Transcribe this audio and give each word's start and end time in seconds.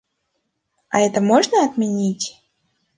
А 0.89 0.99
это 0.99 1.21
можно 1.21 1.63
отменить? 1.63 2.41